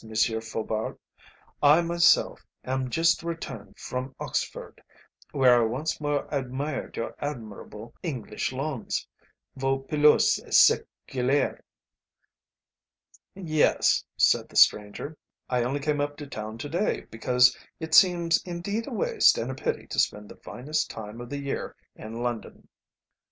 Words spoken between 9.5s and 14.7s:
vos pelouses seculaires." "Yes," said the